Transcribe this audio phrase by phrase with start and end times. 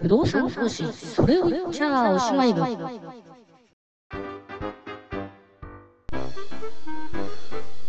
[0.00, 2.54] 不動産投資、それを言っちゃおしまい。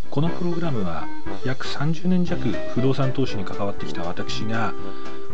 [0.09, 1.07] このプログラムは
[1.45, 2.41] 約30年弱
[2.73, 4.73] 不動産投資に関わってきた私が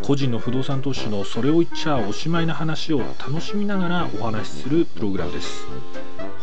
[0.03, 5.65] 個人の不動産投資のそれを言っちゃおしまいな話を楽しみながらお話しするプログラムです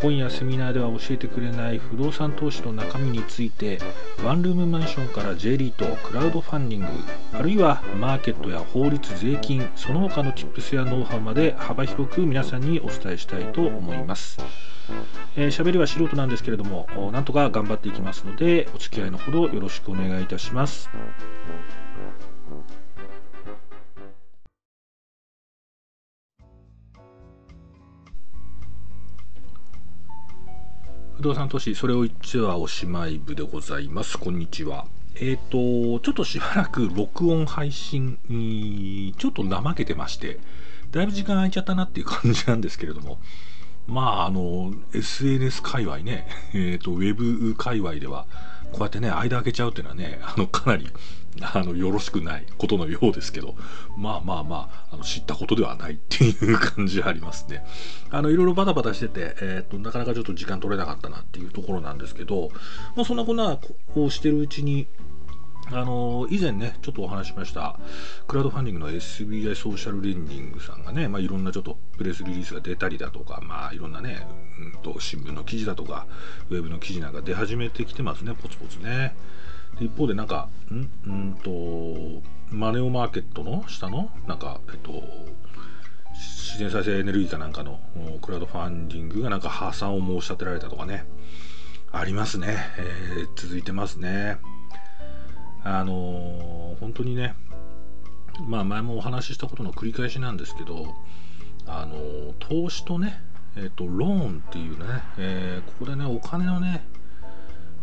[0.03, 3.79] 本やセミナーでは教えてくれない不動産投資の中身について
[4.25, 6.89] ワンルームマンションから J リートクラウドファンディング
[7.33, 14.39] あるいはマーケットや法律税金その他の Tips やノウハウまで幅広く皆さんにお伝えしたいと思います。
[15.37, 20.91] えー、喋りは素人なんですけれどもなんとか頑張っていきますのでお付き合いのほどよろしくお願いいたします。
[31.23, 34.19] 不動産投資それを言ってはおしまい部でございます。
[34.19, 34.87] こんにちは。
[35.15, 40.41] えっ、ー、とちょっとしばらく録音配信にちょっと怠けてまして
[40.91, 43.21] だいぶ時間空いちゃったなっていう感じなんですけれども。
[43.87, 48.27] まあ、あの、SNS 界隈ね、えっ、ー、と、ウェブ界隈では、
[48.73, 50.89] こうやってね、間開けちゃうっていうのはね、あの、かなり、
[51.41, 53.55] あの、よろしくないことのようですけど、
[53.97, 57.65] まあまあまあ、あの知ったことではないっていう感じはありますね。
[58.11, 62.51] あの、いろいろバタバタしてて、えっ、と、なかなかちょっと時間取れなかったなっていうところなんですけど、
[62.95, 63.59] まあ、そんなこんな、
[63.95, 64.87] こうしてるうちに、
[65.71, 67.79] あの以前ね、ちょっとお話しました、
[68.27, 74.27] クラウドファンディングの SBI ソーシャルレンディングさんがね、まあ、いろんなちょっとプレスリリースが出たりだとか、まあ、いろんなね、
[74.59, 76.07] うんと、新聞の記事だとか、
[76.51, 79.15] ウェブの記事なんか出始めてきてますね、ポツポツね。
[79.81, 80.89] 一方で、なんか、ん？
[81.07, 82.23] うんと、
[82.55, 83.65] マネオマーケットの？
[83.69, 85.03] 下の、なんか、えっと、
[86.15, 87.81] 自然再生エネルギーかなんかの
[88.21, 91.05] クラウドファンディングがなんか破産を申し立てられたとかね、
[91.91, 92.59] ありますね。
[92.79, 94.39] えー、続いてますね。
[95.65, 97.35] あのー、本当にね、
[98.47, 100.95] まあ前もお話ししたことの繰り返しなんですけど、
[101.67, 103.21] あのー、投資とね、
[103.57, 104.87] えっ、と、ローンっていうね、
[105.19, 106.85] えここでね、お金のね、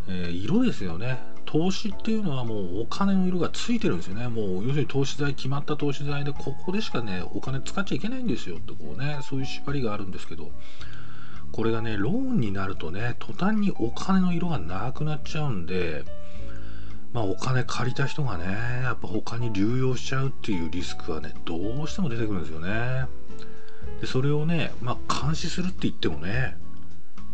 [0.08, 1.20] え色ですよね。
[1.50, 4.28] 投資っていうのはもうお金の色がついてるんですよね。
[4.28, 10.52] もう要するに投資財、決まった投資財でここでしかね、お金使っちゃいけないんですよってこうね、そういう縛りがあるんですけど、
[11.50, 16.04] これがね、ローンになるとね、途端にお金の色がなくなっちゃうんで、
[17.12, 18.44] まあ、お金借りた人がね、
[18.84, 23.06] やっぱ他に流用しちゃうっていうリスクはね、どうしても出てくるんですよね。
[24.00, 26.56] で、それをね、まあ、監視するって言ってもね、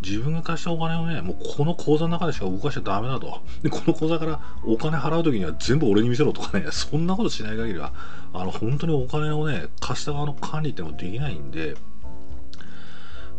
[0.03, 3.43] 自分が貸したお金をね、もうこの口座の中でしか動かしちゃダメだと。
[3.63, 7.93] で、この口座からお金払う時には全部俺に見せろとかね、 そんなことしない限りは、
[8.33, 11.77] あの、本当にお金をね、貸した側の管理ってのもできないんで、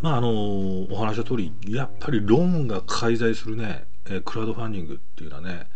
[0.01, 5.67] まあ、あの、お話の通り、やっぱりローンが介在するね、えクラウドファンディングっていうのはね、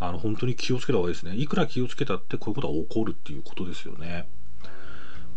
[0.00, 1.36] あの本当に気をつけた方がいいですね。
[1.36, 4.28] いくら気をつけたってこういうことが起こるっていうことですよね。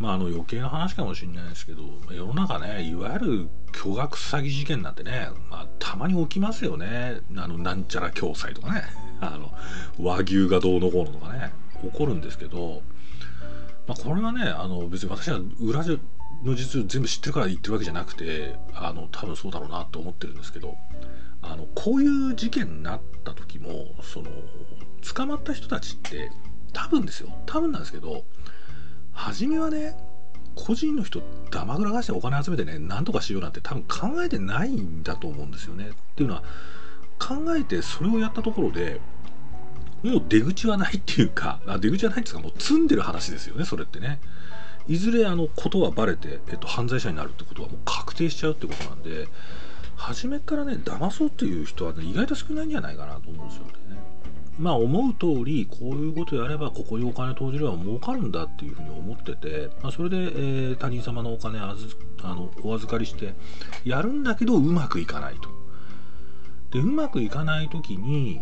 [0.02, 7.22] まあ、あの余計な話かもしれないですけど、世の中ね、いわゆる巨額詐欺事件なんてね、まあ、たまに起きますよね。
[7.38, 8.84] あの、なんちゃら共済とかね、
[9.22, 9.52] あの、
[10.00, 11.52] 和牛がどうのこうのとかね、
[11.84, 12.82] 起こるんですけど、
[13.88, 15.84] まあ、これはね、あの、別に私は裏
[16.44, 20.76] の実全部知ってるから言ってるわけじゃなくて、あの、多分そうだろうなと思ってるんですけど、
[21.44, 24.30] あのこういう事件になった時もその
[25.14, 26.32] 捕まった人たちって
[26.74, 27.30] 多分ですよ。
[27.46, 28.24] 多分なんですけど
[29.14, 29.96] 初めはね
[30.56, 35.90] 個人の人だまぐらがしてお金集めてね何とかしようなんて多分考えてないんだと思うんですよね。
[35.90, 36.44] っていうのは
[37.20, 39.00] 考えてそれをやったところで
[40.04, 44.20] もう出口はないっていうかあ出口はないっていうかもう積んでる話ですよねそれってね。
[44.88, 49.28] いずれあのことはバレて、えっと、犯罪者になるってことはもう確定しちゃうってことなんで
[49.96, 53.72] 初めからね騙そうっていう人は、ね、意外と少ないんじゃないかなと思うんですよね。
[54.60, 63.34] まあ思う通りこういうことやればここにお金投じれば儲かるんだっていうふうに思ってて、まあ、それで、えー、他人様のお金あずあのお預かりして
[63.86, 65.50] やるんだけどうまくいかないと。
[66.72, 68.40] でうまくいかない時に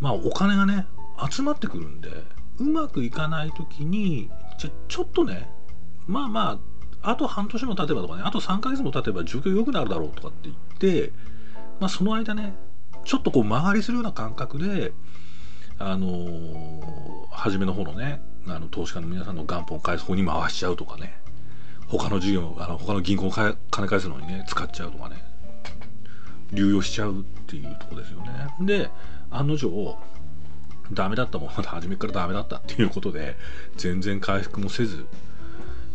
[0.00, 0.86] まあお金がね
[1.30, 2.10] 集まってくるんで
[2.58, 5.48] うまくいかない時にちょちょっとね
[6.06, 6.58] まあまあ
[7.06, 10.56] あと半年も経てばとかね、あと3ヶ月も経てば状況良くなるだろうとかって言っ
[11.06, 11.12] て、
[11.78, 12.52] まあ、その間ね、
[13.06, 14.92] ちょっとこう曲がりするような感覚で、
[15.78, 21.16] あのー、初めの方のね、あの投資家の皆さんの元本返す方に回しちゃうとかね、
[21.86, 25.16] 他の事業、あの他の銀行金返すのにね、使っちゃうとかね、
[26.52, 28.32] 流用しちゃうっていうとこですよね。
[28.62, 28.90] で、
[29.30, 29.98] 案の定、
[30.92, 33.36] ダメだったもん、まだ初めからダメだったっていうことで、
[33.76, 35.06] 全然回復もせず、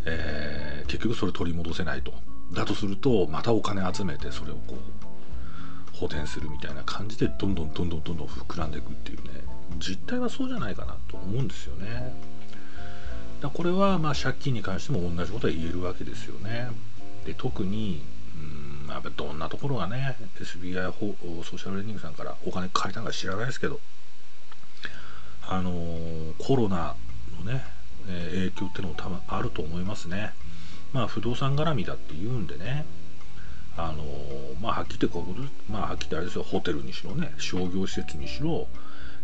[0.06, 2.14] えー、結局それ取り戻せないと。
[2.54, 5.11] だとするとまたお金集めてそれをこう
[6.02, 9.42] 補填するみたいな感じでどんどんどんどんどんどん膨らんでいくっていうね
[9.78, 12.12] 実態はそうじゃないかなと思うんですよね
[13.42, 16.70] だこれはまあ借金に関しても同じことは言えるわけですよね。
[17.26, 18.04] で特に
[18.36, 20.92] うんやっぱどんなところがね SBI
[21.44, 23.80] ソーシャルレンディングさんからお金借りたのか知らないですけど
[25.48, 26.96] あのー、コロナ
[27.44, 27.64] のね、
[28.08, 30.34] えー、影響ってのも多分あると思いますね。
[30.94, 32.86] まあ不動産絡みだって言うんでね
[33.76, 34.06] あのー、
[34.62, 38.68] まあはっきり言ってこういうことまあはっきり言ってあれですよホテルにしろね商業施設にしろ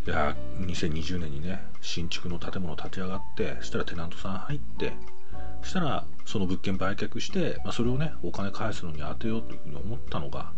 [0.07, 4.93] いや2020年にね新築の建物建ち上がってしたらテナントさん入って
[5.63, 10.51] したらその物件売却して、まあ、それをねお金返すのに当てようというふうに思ったのが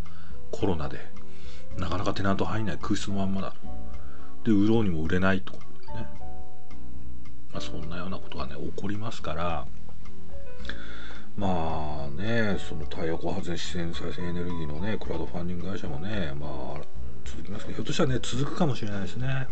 [0.52, 1.00] コロナで
[1.78, 3.58] なかなかテナント入んない空室のまんまだと。
[4.44, 5.54] で売ろうにも売れないと。
[5.54, 5.60] ね、
[7.52, 9.66] まあ、そんなようなことがね起こりますから
[11.40, 16.82] まあねその太陽光発電自然再生エネルギーのねクラウドファンディング会社もねまあ
[17.24, 19.48] 続きますけどひょっとしたらね続くかもしれないですね。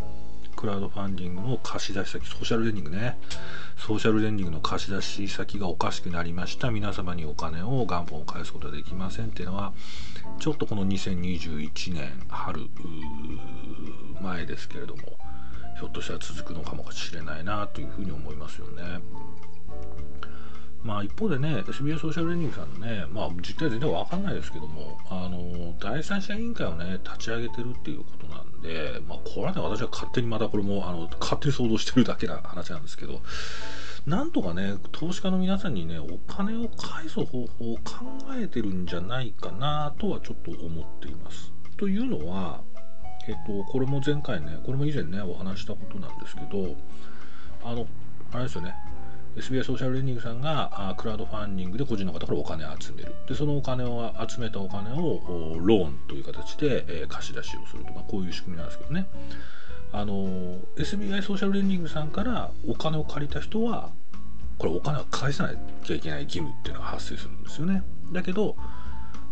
[0.54, 3.16] クラウドファンディングの貸し出し先ソーシャルレンディングね。
[3.76, 6.72] ソーシャルレンディングの貸し出し先がおかしくなりました。
[6.72, 9.72] 皆様にお金を元本を返すことはできませんっていうのは
[10.40, 12.66] ちょっとこの2021年春
[14.20, 15.02] 前ですけれども
[15.78, 18.82] ひょっとしたら続くのかもしれないなというふうに思いますよね。
[20.82, 33.20] まあ一方でね、SBI ソーシャルレンディングさんのね、まあ実態全然わかんないですけども、あの、第三者委員会をね、立ち上げてるっていうことなんで、まあこれはね、私は勝手にまたこれも、あの、勝手に想像してるだけな話なんですけど、
[34.06, 41.52] なんとかね、投資家の皆さんにね、お金を返す方法を考えてるんじゃないかなとはちょっと思っています。
[41.76, 42.62] というのは、
[43.28, 46.74] えっと、これも前回ね、これも以前ね、お話したことなんですけど、
[47.62, 47.86] あの、
[48.32, 48.74] あれですよね、
[49.36, 53.14] SBI ソーシャルレンディングさんがあクラウドファンディングで個人の方からお金を集める。
[53.28, 59.06] でそのお金を集めたお金をローンという形で、えー、貸し出しをすると、まあ、こういう仕組みなんですけどね。
[59.92, 63.90] あの SBI ソーシャルレンディングさんからお金を借りた人は
[64.58, 65.54] これお金を返さな
[65.84, 67.82] きゃいけない義務っていうのが発生するんですよね。
[68.12, 68.56] だけど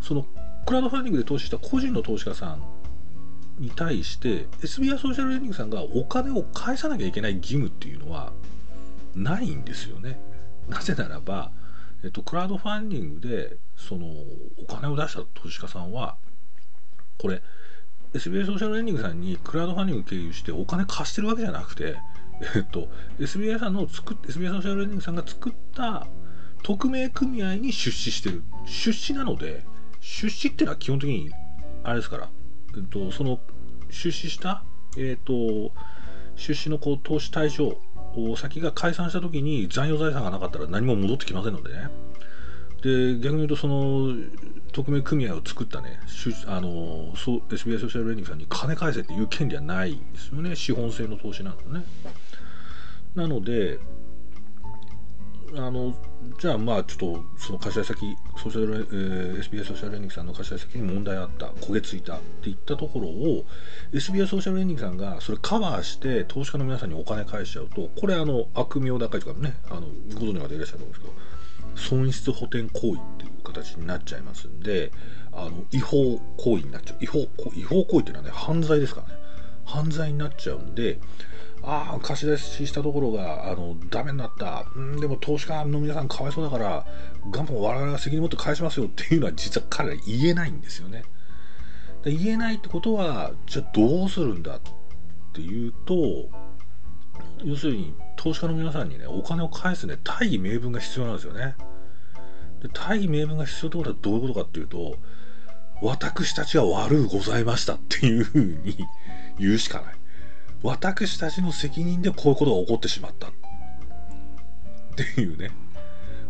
[0.01, 0.27] その
[0.65, 2.63] クラウドファンディングで投資した個人の投資家さん
[3.59, 8.33] に対して SBI ソーシャルレンディングさんがお金を返さなきゃいけない義務っていうのは
[9.17, 10.21] ないんですよね。
[10.69, 11.51] なぜならば、
[12.05, 14.07] えっと、クラウドファンディングでその
[14.59, 16.17] お金を出した投資家さんは
[17.19, 17.43] これ
[18.13, 21.97] SBI ソーシャルレンディングさんにクラウドファンディング経由してお金貸してるわけじゃなくて、
[22.55, 26.07] えっと、SBI さんの作っ SBI ソーシャルレンディングさんが作った
[26.63, 29.65] 匿名組合に出資してる出資なので
[30.01, 31.31] 出資っていうのは基本的に
[31.85, 32.29] あれですから、
[32.77, 33.41] えっと、その
[33.91, 34.65] 出資した
[34.97, 35.73] えっと
[36.37, 37.79] 出資のこう投資対象
[38.37, 41.91] 先が解散した時に残余財産がなかったら何も戻ってきませんのでね。
[42.83, 44.15] で逆に言うとその
[44.73, 45.99] 匿名組合を作ったね
[46.47, 50.55] あの SBI ソーシャルレンディングさんに金返せっていう権利はないんですよね。
[50.55, 51.85] 資本制の投資なのね。
[53.15, 53.79] なので
[55.55, 55.97] あの
[56.39, 63.45] じゃあまあちょっとその貸し出し先ソーシャル、えー、SBI ソーシャルレンディングさんの貸し出し先に問題あった焦げついたっていったところを
[63.93, 69.83] SBI ソーシャルレンディングさんがそれカバーして投資家の皆さんにお金返しちゃうとこれあの悪名高いとかねあの
[70.15, 71.13] ご存知の方いらっしゃると思うんですけど
[71.77, 74.93] 損失補填行為っていう形になっちゃいますんで
[75.33, 76.99] あの違法行為になっちゃう。
[77.03, 77.19] 違法
[77.55, 79.15] 違法行為っていうのはね犯罪ですからね。
[79.67, 80.99] 犯罪になっちゃうんで
[81.67, 84.65] ああ貸し出ししたところがあのダメになった。
[84.79, 86.87] んでも投資家の皆さんかわいそうだから
[87.25, 91.03] 元本我々が責任持って返しますよっていうのは実は彼ら言えないんですよね。
[92.05, 94.61] 言えないってことはじゃあどうするんだっ
[95.33, 96.29] ていうと
[97.45, 101.57] 要するに投資家の皆さんにねお金を返すね大義名分が必要なんですよね。
[102.63, 104.97] で大義名分が必要ってことはどういうことかっていうと
[105.83, 108.87] 私たちは悪うございましたっていうふうに
[109.39, 109.96] 言うしかない。
[110.63, 113.31] 私たちの責任でこういうことが起こってしまったっ
[114.97, 115.51] ていうね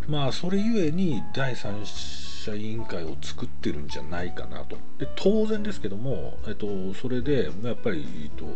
[0.09, 8.47] まあそれゆえに第三者委員会を作ってるんじゃないかなとで当然ですけども、えっと、それでやっぱり、えっと、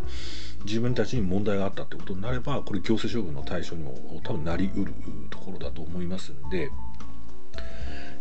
[0.65, 4.93] 自分たちに問題があったってことになればこれ行政処分の対象にも多分なりうる
[5.31, 6.71] ところだと思いますんで。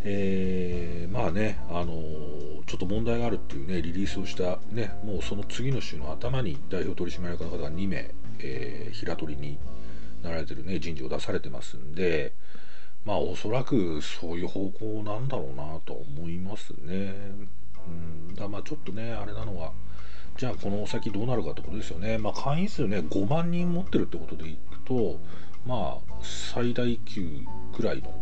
[0.02, 9.58] えー、まあね、あのー、ちょっと問題があるっていうね、リリースをした、ね、もうその次の週の頭に代表取締役の方が2名、えー、平取りに
[10.22, 12.32] なられてるね、人事を出されてますんで、
[13.04, 17.14] まあおそらくそういう方向なんだろうなと思いますね。
[17.86, 19.72] うん、だまあちょっとね、あれなのは、
[20.36, 22.18] じゃあこの先どうなるかってことですよね。
[22.18, 25.18] まあ会員数ね、5万人持ってるってことでいくと、
[25.66, 27.40] まあ最大級
[27.74, 28.12] くらいの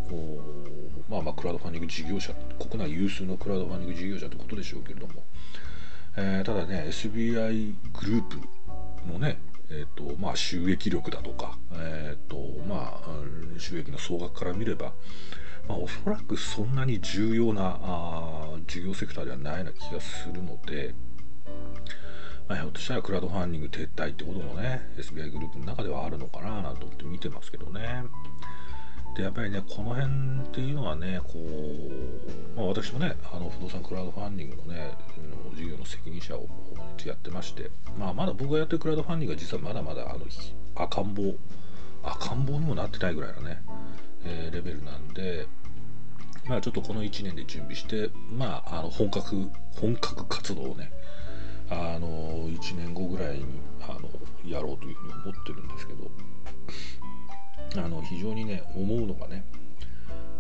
[1.09, 5.25] まあまあクラウドファンディング事業者国内有数のクラウドファンディング事業者ってことでしょうけれども、
[6.17, 8.37] えー、ただね SBI グループ
[9.13, 9.41] のね
[9.71, 14.95] えーとまあ、収益力だとか、えーとまあ、収益の総額から見れば、
[15.69, 20.95] まあ、おそらくそんなに重要なあ事業セクターではないような気がするので、
[22.49, 28.05] まあ、ひょっとしたらクラウドファンディング撤退ってこともね SBI グループの中ではあるのかななんて思って見てますけどね。
[29.15, 30.07] でやっぱりねこの辺
[30.45, 34.93] っていうのはねこう、まあ、私もねあの不動産クラウドファンディングのね
[35.57, 36.47] 事業の責任者を
[37.05, 40.25] やってまして、まあ、まだ僕がやってるクラウドファンディングは実はまだまだあの
[40.77, 41.35] 赤ん坊
[42.03, 43.61] 赤ん坊にもなってないぐらいのね、
[44.25, 45.47] えー、レベルなんで、
[46.47, 49.51] まあ、ちょっとこの1年で準備して、まあ、あの本格
[49.81, 50.93] 本格活動をね
[51.71, 53.45] あの1年後ぐらいに
[53.83, 54.09] あの
[54.51, 56.11] やろうというふうに思ってるんですけど
[57.77, 59.45] あの非常にね思うのがね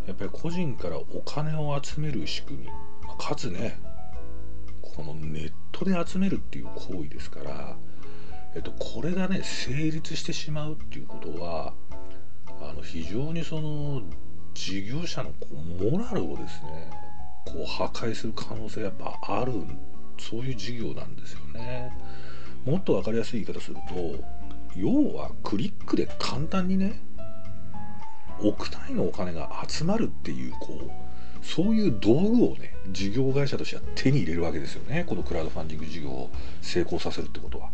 [0.07, 2.69] やっぱり個人からお金を集める仕組み
[3.19, 3.79] かつね
[4.81, 7.77] このネットで集めるっていう行為ですから、
[8.55, 11.75] えっと、これがね成立してしまうっていうことは
[12.61, 14.03] あの非常にその
[14.55, 16.91] 事業者のこうモラルをですね
[17.45, 19.79] こう破壊する可能性やっぱあるん
[20.19, 21.93] そういう事業なんですよね。
[22.65, 24.23] もっと分かりやすい言い方すると
[24.77, 27.01] 要はクリックで簡単にね
[28.43, 36.31] 億単位のお金が集まるっていうこうそういう道具をね事業会社としては手に入れるわけですよねこのクラウドファンディング事業を
[36.63, 37.71] 成功させるってことは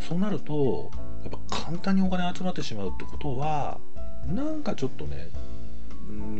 [0.00, 0.90] そうなると
[1.22, 3.78] やっぱ簡単にお金集まってしまうってことは
[4.26, 5.28] なんかちょっとね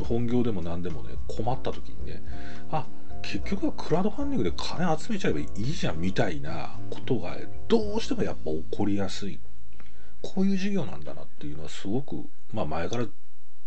[0.04, 2.22] 本業でも何でもね困った時にね
[2.70, 7.36] あっ結局はクラウドファンディングで金集めちゃえばいいじゃんみたいなことが
[7.68, 9.38] どうしてもやっぱ起こりやすい
[10.20, 13.06] こういう事業なんだなっていうのはすごくまあ前から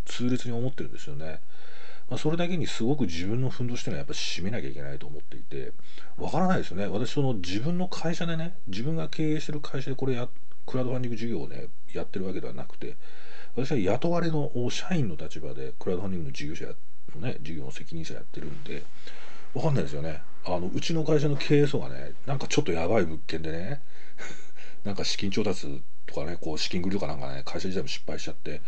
[0.05, 1.41] 痛烈に思ってるんですよね。
[2.09, 5.71] まあ、それだけにすごく自分のふんどしというのはやっぱ締めなきゃいけないと思っていて
[6.17, 10.29] わからないですよね私その自分の会社でね自分が経営してる会社でこれや
[10.67, 12.95] クラウドファンディング事業をねやってるわけではなくて
[13.55, 16.65] 私は雇われの社員の立場でクラウドファンディングの事業者
[17.15, 18.83] のね事業の責任者やってるんで
[19.55, 23.81] わかんないですよねあのうちの会社の経営層がねなんかちょっとやばい物件でね
[24.83, 28.61] なんか資金調達とかねこう資金繰りとかなんかね会社自体も失敗しちゃって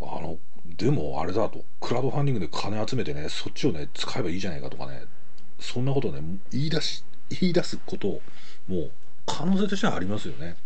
[0.00, 5.04] あのでもあれだとクラウドファンディングで金集めてねそっちをね使えばいいじゃないかとかね
[5.58, 7.04] そんなことね言い出し
[7.40, 8.20] 言い出すこと
[8.68, 8.90] も
[9.26, 10.56] 可能性としてはありますよね。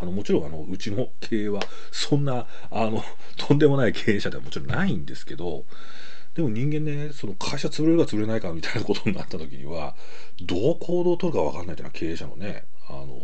[0.00, 1.60] あのもちろんあのうちの経営は
[1.92, 3.04] そんなあの
[3.36, 5.64] とんでもない経営者ではもちろんないんですけど
[6.34, 9.94] でも人間ねその会社潰れるか潰れないかみたいなことになった時には
[10.42, 13.20] どう行動を取るか分かんないというのは経営者のねあの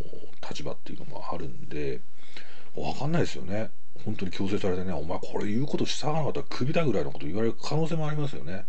[0.48, 2.00] 立場っていうのもあるんで
[2.74, 3.70] 分かんないですよね
[4.04, 8.64] 本当に強制されてねお前これ言うこと従わなかったらクビだぐらいのこと言われる可能性もありますよね。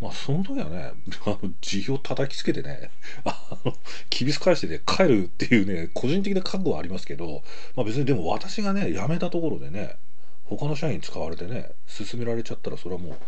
[0.00, 0.92] まあその時はね、
[1.26, 2.90] あの辞表叩きつけてね、
[3.24, 3.74] あの、
[4.10, 7.42] 厳し返してね、帰るっていうね、個人的な覚悟はありますけど、
[7.74, 9.96] まあ別にでも私がね、辞めたところでね、
[10.44, 13.18] 他の社員使われてね、進められちゃったらそれはもう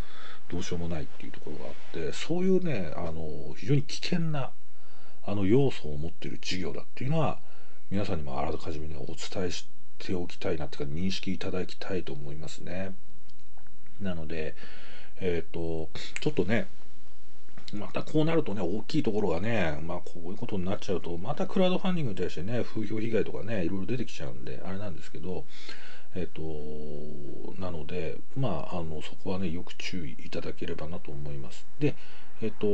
[0.51, 4.51] どうしようもないっていうところがあって、そういうね、あの、非常に危険な、
[5.25, 7.39] あの、要素を持っている事業だっていうのは、
[7.89, 9.65] 皆さんにもあらかじめね、お伝えし
[9.99, 12.93] ておきたいなっていうか、認識いただきたいと思いますね。
[14.01, 14.55] なので、
[15.21, 15.89] えっ、ー、と、
[16.19, 16.67] ちょっとね、
[17.73, 25.45] またこうなるとね、大きいところがね、まあこういうことになっちゃうと、またクラウドファンディングに対してね、風評被害とかね、いろいろ出てきちゃうんで、あれなんですけど、
[26.15, 26.41] えっ、と、
[27.59, 31.65] なので、まあ、あの、そこはね、よく注意いただければなと思います。
[31.79, 31.95] で、
[32.41, 32.67] えっ、と、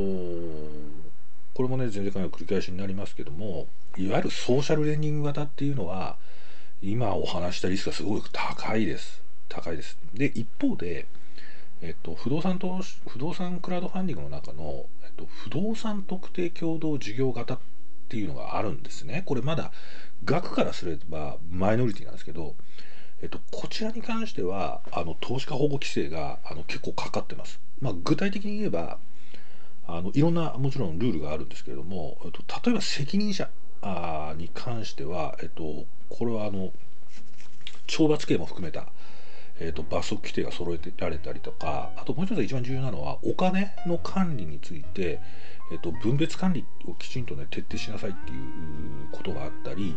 [1.53, 3.67] これもね、前々回の繰り返しになりますけども、
[3.98, 6.17] いわゆるソーシャルレンディング型っていうのは、
[6.82, 9.22] 今お話したリスクがすごく高いです。
[9.50, 9.98] 高いです。
[10.13, 11.08] で、一方で、
[11.82, 17.60] えっと、不動産投資不動産クラウドファンディングの中の、えっと、不動産特定共同事業型っ
[18.10, 19.24] ていうのがあるんですね。
[19.25, 19.72] これまだ
[20.25, 22.56] 額からすればマイノリティなんですけど、
[23.22, 27.60] えっと、こちらに関してはあの投資家保護規制があの結構かかってます。
[27.82, 29.00] まあ、具体的に言えば
[29.88, 33.50] あのいろんなもちろんルールがあるんですけれども、えっと、例えば責任者
[33.82, 36.72] あに関しては、えっと、これはあの
[37.88, 38.88] 懲罰刑も含めた
[39.60, 45.20] えーと、罰則規定が揃えてられたりとかあともう一つ一番重要なのはお金の管理について、
[45.72, 48.38] えーと、分別管理をきちんとね徹底しなさいっていう
[49.12, 49.96] ことがあったり、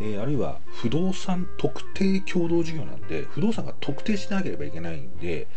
[0.00, 5.48] えー、あるいは不動産特定共同事業なんで不動産が特定しなければいけないんで、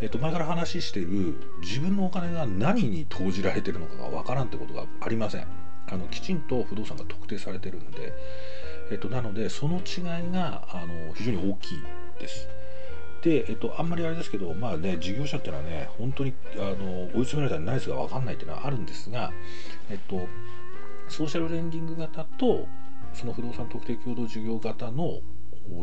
[0.00, 5.46] えーと、前から話している自分のお金が何に投じられてるのかがわからんってことがありません
[5.88, 8.12] あのきちんと不動産が特定されてるんで、
[8.90, 11.82] えー、となのでその違いがあの非常に大きい
[12.20, 12.48] です。
[13.22, 19.32] で、えっと、あんまりあれですけど、まあね、事業者っていうのはね、本当にあの追い詰められたらナイスが分かんないっていうのはあるんですが、
[19.90, 20.28] えっと、
[21.08, 22.66] ソーシャルレンディング型と、
[23.14, 25.20] その不動産特定共同事業型の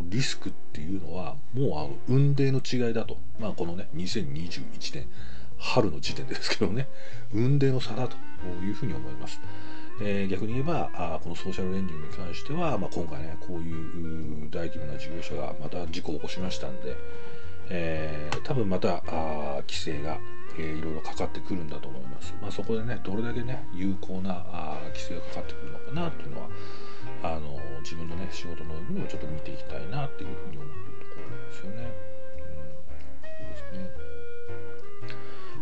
[0.09, 5.07] リスクっていうのはもうあの運命の違いだと、まあ、このね2021年
[5.57, 6.87] 春の時点ですけどね
[7.33, 8.17] 運命の差だと
[8.63, 9.39] いうふうに思います。
[10.01, 16.95] えー、逆に言えばあこのソーシャルレンディングに関しては、まあ、今回ねこういう大規模な事業者がまた事故を起こしましたんで、
[17.69, 20.19] えー、多分またあ規制が、
[20.57, 26.49] えー、いろいろかかってくるんだと思います、まあ、そこでねどれだけね有効なあ規制がかかってくるのかなっていうのは
[27.23, 31.77] あの自分のね仕事のにもちょっと見ていきたいなっていうふうに思ってるところなんですよね。
[31.83, 32.63] う
[33.25, 34.09] ん、そうですね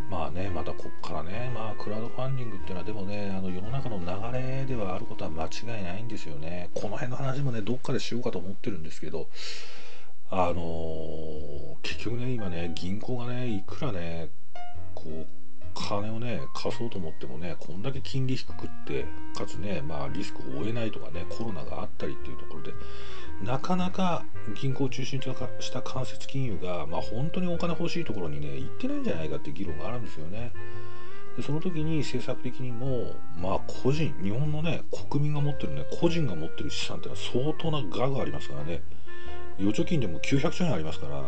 [0.10, 6.70] まあね、またこっからね、まあ、クラウドファンディングっていうのは、でもね、あの世の中の流れではあることは間違いないんですよね。
[6.74, 9.28] この辺の話もね、どっかでしようかと思ってるんですけど、
[10.30, 14.30] あの、結局ね、今ね、銀行がね、いくらね、
[14.94, 15.28] こう、
[15.78, 19.06] 金をね貸そうと思ってもねこんだけ金利低くって
[19.36, 22.74] かつねまあリスクを負えないとかねコロナがあったりっていうところで
[23.44, 24.26] なかなか
[24.60, 30.52] 銀行を中心とした間接金融が、まあ、本当にお金欲しいところにね行ってないんじゃないかっていう議論があるんですよね。
[31.38, 34.82] でその時に政策的にもまあ個人日本のね
[35.12, 38.82] 国民が持ってるね個人が持ってる資産ってのは相当な額がありますからね
[39.60, 41.26] 預貯金でも900兆円ありますから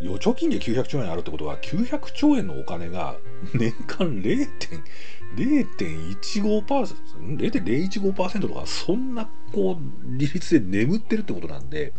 [0.00, 3.16] 預貯金で900兆円あるってことは900兆円のお金が
[3.54, 6.96] 年間0.0.15%、
[7.36, 9.78] 0.015%とかそんなこう
[10.18, 11.92] 利率で眠ってるってことなんで、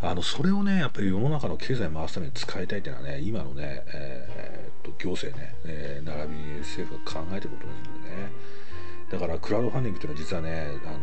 [0.00, 8.32] あのそれをね、やっぱり世の中の経済回すために使いたいっていうのはね、今のね、えー、っと行政ね、えー、並びに政府が考えてることですのでね、
[9.10, 10.98] だからクラウドファンディングっていうのは実はね、あの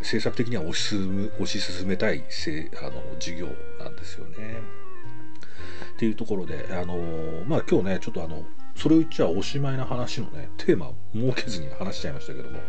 [0.00, 3.48] 政策的には推し進め推し進めたいせあの事業
[3.78, 4.60] なんですよね。
[5.96, 6.96] っていうところで、あの、
[7.46, 12.60] まあ、今日ね、ちょっとあの、それを言っちゃおしまいな話のね、テーマを設けずに話しちゃいましたけども、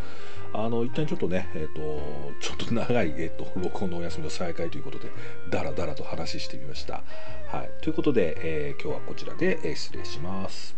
[0.54, 5.10] あの、一旦ちょっとね、えっ、ー、と、ちょっと長い、え、ー、と、録音のお休みの再開ということで、
[5.50, 7.02] だらだらと話してみました。
[7.48, 7.70] はい。
[7.82, 10.74] ということで、え今日はこちらで、失礼します。